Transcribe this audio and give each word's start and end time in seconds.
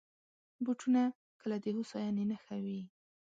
بوټونه 0.63 1.01
کله 1.39 1.55
د 1.63 1.65
هوساینې 1.77 2.23
نښه 2.31 2.55
وي. 2.63 2.81